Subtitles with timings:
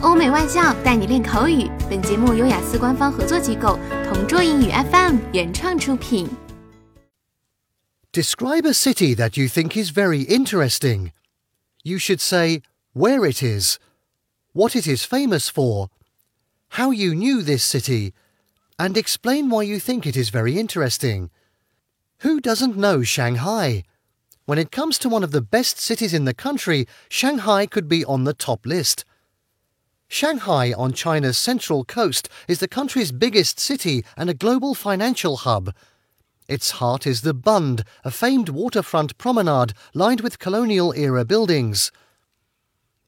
[0.00, 1.69] 欧美外教带你练口语。
[1.89, 6.27] 本节目由雅思官方合作机构同桌英语 FM 原创出品。
[8.11, 11.11] Describe a city that you think is very interesting.
[11.83, 12.61] You should say
[12.93, 13.77] where it is,
[14.53, 15.89] what it is famous for,
[16.77, 18.13] how you knew this city,
[18.77, 21.29] and explain why you think it is very interesting.
[22.19, 23.83] Who doesn't know Shanghai?
[24.45, 28.03] When it comes to one of the best cities in the country, Shanghai could be
[28.03, 29.05] on the top list.
[30.13, 35.73] Shanghai on China's central coast is the country's biggest city and a global financial hub.
[36.49, 41.93] Its heart is the Bund, a famed waterfront promenade lined with colonial era buildings.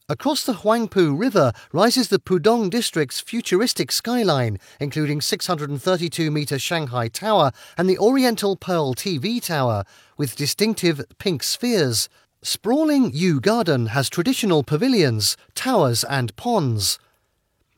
[0.08, 7.52] Across the Huangpu River rises the Pudong district's futuristic skyline, including 632 metre Shanghai Tower
[7.78, 9.84] and the Oriental Pearl TV Tower,
[10.18, 12.08] with distinctive pink spheres.
[12.46, 17.00] Sprawling Yu Garden has traditional pavilions, towers, and ponds.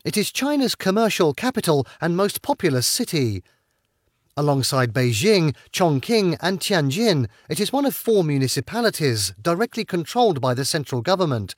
[0.03, 3.43] It is China's commercial capital and most populous city.
[4.35, 10.65] Alongside Beijing, Chongqing, and Tianjin, it is one of four municipalities directly controlled by the
[10.65, 11.53] central government.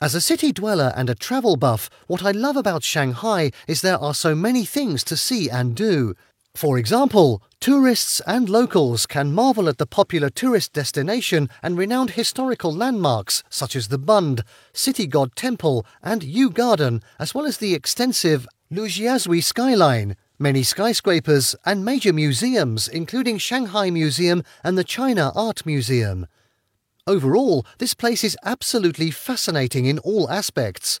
[0.00, 3.98] As a city dweller and a travel buff, what I love about Shanghai is there
[3.98, 6.14] are so many things to see and do.
[6.54, 12.72] For example, tourists and locals can marvel at the popular tourist destination and renowned historical
[12.72, 17.74] landmarks such as the Bund, City God Temple, and Yu Garden, as well as the
[17.74, 25.64] extensive Lujiazui skyline, many skyscrapers, and major museums, including Shanghai Museum and the China Art
[25.64, 26.26] Museum.
[27.06, 31.00] Overall, this place is absolutely fascinating in all aspects.